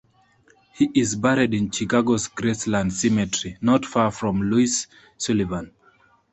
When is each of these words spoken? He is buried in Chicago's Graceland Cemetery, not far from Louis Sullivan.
He 0.73 0.89
is 0.95 1.15
buried 1.15 1.53
in 1.53 1.69
Chicago's 1.69 2.27
Graceland 2.27 2.91
Cemetery, 2.91 3.59
not 3.61 3.85
far 3.85 4.09
from 4.09 4.41
Louis 4.41 4.87
Sullivan. 5.15 5.73